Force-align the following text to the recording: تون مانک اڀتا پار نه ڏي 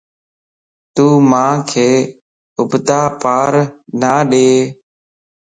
تون 0.95 1.13
مانک 1.31 1.71
اڀتا 2.59 2.99
پار 3.21 3.53
نه 3.99 4.13
ڏي 4.29 4.49